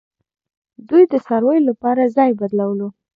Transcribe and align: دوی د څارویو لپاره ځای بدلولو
دوی 0.87 1.03
د 1.11 1.13
څارویو 1.25 1.67
لپاره 1.69 2.11
ځای 2.15 2.31
بدلولو 2.39 2.87